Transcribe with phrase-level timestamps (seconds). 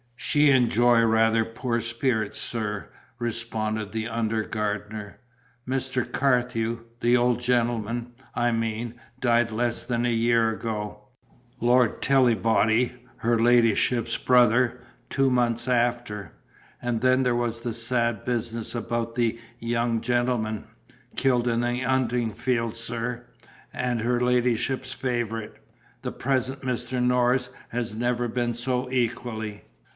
[0.15, 5.19] "She enjoy rather poor spirits, sir," responded the under gardener.
[5.67, 6.09] "Mr.
[6.09, 11.09] Carthew the old gentleman, I mean died less than a year ago;
[11.59, 16.31] Lord Tillibody, her ladyship's brother, two months after;
[16.81, 20.65] and then there was the sad business about the young gentleman.
[21.15, 23.25] Killed in the 'unting field, sir;
[23.73, 25.53] and her ladyship's favourite.
[26.01, 27.03] The present Mr.
[27.03, 29.65] Norris has never been so equally."